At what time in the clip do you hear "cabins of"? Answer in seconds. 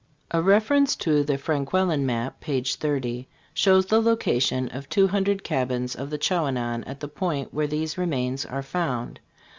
5.43-6.09